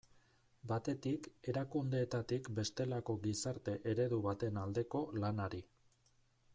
Batetik, 0.69 1.27
erakundeetatik 1.53 2.49
bestelako 2.61 3.17
gizarte 3.27 3.77
eredu 3.95 4.23
baten 4.27 4.61
aldeko 4.65 5.07
lanari. 5.25 5.63